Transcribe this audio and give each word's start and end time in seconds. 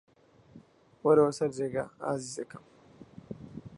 وەرەوە 1.03 1.31
سەر 1.37 1.49
جێگا، 1.57 1.85
ئازیزەکەم. 2.05 2.63